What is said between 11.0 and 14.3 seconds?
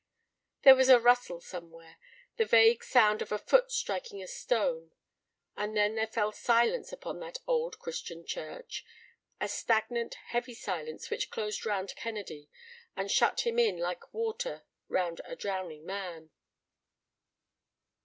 which closed round Kennedy and shut him in like